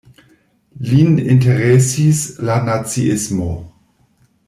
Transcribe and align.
Lin 0.91 1.19
interesis 1.33 2.25
la 2.49 2.59
Naziismo. 2.71 3.51